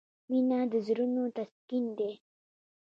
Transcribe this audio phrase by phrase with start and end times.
[0.29, 2.11] •مینه د زړونو تسکین دی.